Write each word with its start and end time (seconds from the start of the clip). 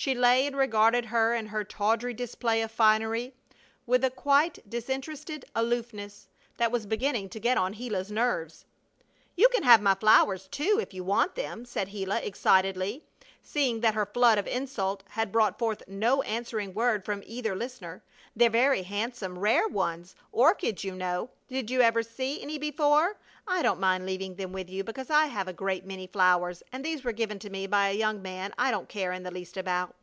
She 0.00 0.14
lay 0.14 0.46
and 0.46 0.56
regarded 0.56 1.06
her 1.06 1.34
and 1.34 1.48
her 1.48 1.64
tawdry 1.64 2.14
display 2.14 2.62
of 2.62 2.70
finery 2.70 3.34
with 3.84 4.04
a 4.04 4.10
quiet, 4.12 4.60
disinterested 4.70 5.44
aloofness 5.56 6.28
that 6.56 6.70
was 6.70 6.86
beginning 6.86 7.30
to 7.30 7.40
get 7.40 7.58
on 7.58 7.72
Gila's 7.72 8.08
nerves. 8.12 8.64
"You 9.34 9.48
can 9.48 9.64
have 9.64 9.82
my 9.82 9.96
flowers, 9.96 10.46
too, 10.52 10.78
if 10.80 10.94
you 10.94 11.02
want 11.02 11.34
them," 11.34 11.64
said 11.64 11.90
Gila, 11.90 12.20
excitedly, 12.20 13.02
seeing 13.42 13.80
that 13.80 13.94
her 13.94 14.06
flood 14.06 14.38
of 14.38 14.46
insult 14.46 15.02
had 15.10 15.32
brought 15.32 15.58
forth 15.58 15.82
no 15.88 16.22
answering 16.22 16.74
word 16.74 17.04
from 17.04 17.24
either 17.26 17.56
listener. 17.56 18.04
"They're 18.36 18.50
very 18.50 18.82
handsome, 18.84 19.36
rare 19.38 19.66
ones 19.66 20.14
orchids, 20.30 20.84
you 20.84 20.94
know. 20.94 21.30
Did 21.48 21.70
you 21.70 21.80
ever 21.80 22.04
see 22.04 22.40
any 22.40 22.56
before? 22.58 23.16
I 23.50 23.62
don't 23.62 23.80
mind 23.80 24.04
leaving 24.04 24.34
them 24.34 24.52
with 24.52 24.68
you 24.68 24.84
because 24.84 25.08
I 25.08 25.26
have 25.26 25.48
a 25.48 25.54
great 25.54 25.86
many 25.86 26.06
flowers, 26.06 26.62
and 26.70 26.84
these 26.84 27.02
were 27.02 27.12
given 27.12 27.40
me 27.50 27.66
by 27.66 27.88
a 27.88 27.94
young 27.94 28.20
man 28.20 28.52
I 28.58 28.70
don't 28.70 28.88
care 28.90 29.12
in 29.12 29.22
the 29.22 29.30
least 29.30 29.56
about." 29.56 29.94